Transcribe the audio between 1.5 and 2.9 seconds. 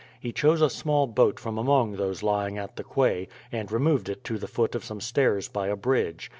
among those lying at the